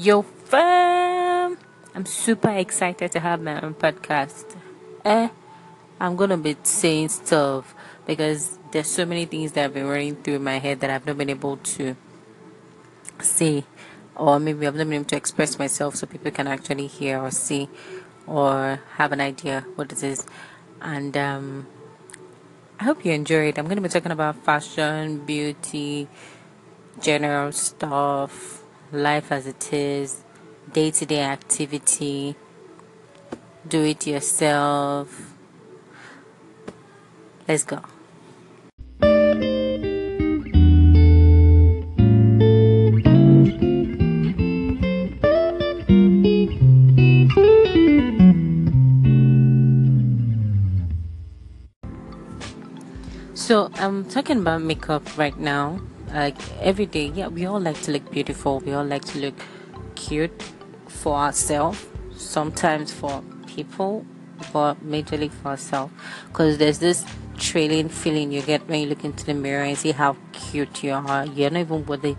[0.00, 1.58] Yo, fam!
[1.92, 4.56] I'm super excited to have my own podcast.
[5.04, 5.28] Eh,
[5.98, 7.74] I'm gonna be saying stuff
[8.06, 11.18] because there's so many things that have been running through my head that I've not
[11.18, 11.96] been able to
[13.18, 13.64] say,
[14.14, 17.32] or maybe I've not been able to express myself so people can actually hear or
[17.32, 17.68] see
[18.24, 20.24] or have an idea what it is.
[20.80, 21.66] And um,
[22.78, 23.58] I hope you enjoy it.
[23.58, 26.06] I'm gonna be talking about fashion, beauty,
[27.00, 28.62] general stuff
[28.92, 30.24] life as it is,
[30.72, 32.36] day to day activity,
[33.66, 35.34] do it yourself.
[37.46, 37.80] Let's go.
[53.34, 55.80] So I'm talking about makeup right now
[56.12, 58.60] like every day yeah we all like to look beautiful.
[58.60, 59.34] We all like to look
[59.94, 60.42] cute
[60.86, 64.04] for ourselves sometimes for people
[64.52, 65.92] but majorly for ourselves.
[66.28, 67.04] Because there's this
[67.38, 70.92] trailing feeling you get when you look into the mirror and see how cute you
[70.92, 71.26] are.
[71.26, 72.16] You're not even bothered,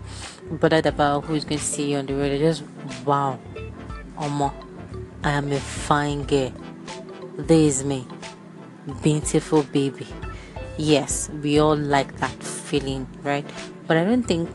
[0.50, 2.32] bothered about who's going to see you on the road.
[2.32, 2.62] You're just
[3.04, 3.38] wow
[4.16, 4.52] Omo,
[5.24, 6.52] I am a fine girl.
[7.36, 8.06] This is me.
[9.02, 10.06] Beautiful baby.
[10.76, 13.46] Yes we all like that feeling right
[13.86, 14.48] but I don't think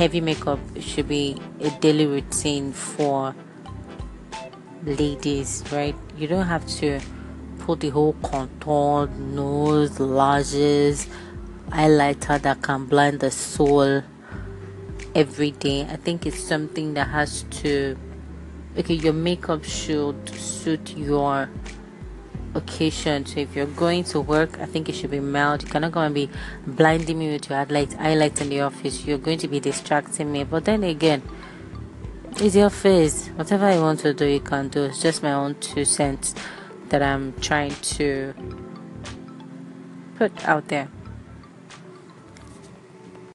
[0.00, 3.34] heavy makeup should be a daily routine for
[4.84, 5.94] ladies, right?
[6.16, 7.00] You don't have to
[7.58, 11.06] put the whole contour, nose, lashes,
[11.68, 14.02] highlighter that can blind the soul
[15.14, 15.82] every day.
[15.82, 17.96] I think it's something that has to
[18.78, 21.50] okay, your makeup should suit your
[22.54, 23.26] occasion.
[23.26, 25.62] So if you're going to work, I think it should be mild.
[25.62, 26.30] You cannot go and be
[26.66, 29.04] blinding me with your highlight highlights in the office.
[29.04, 30.44] You're going to be distracting me.
[30.44, 31.22] But then again,
[32.36, 33.28] it's your face.
[33.28, 34.84] Whatever you want to do, you can do.
[34.84, 36.34] It's just my own two cents
[36.88, 38.34] that I'm trying to
[40.16, 40.88] put out there.